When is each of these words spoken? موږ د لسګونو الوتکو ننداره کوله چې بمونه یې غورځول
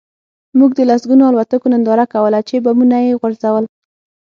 موږ 0.59 0.71
د 0.75 0.79
لسګونو 0.89 1.23
الوتکو 1.27 1.71
ننداره 1.73 2.05
کوله 2.13 2.39
چې 2.49 2.55
بمونه 2.65 2.97
یې 3.05 3.17
غورځول 3.19 3.65